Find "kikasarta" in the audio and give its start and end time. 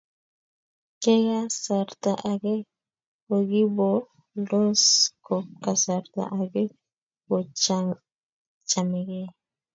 1.01-2.11